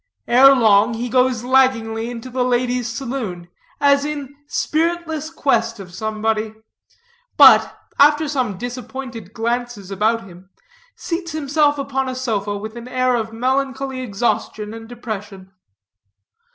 [0.27, 6.55] Ere long he goes laggingly into the ladies' saloon, as in spiritless quest of somebody;
[7.37, 10.49] but, after some disappointed glances about him,
[10.95, 15.51] seats himself upon a sofa with an air of melancholy exhaustion and depression.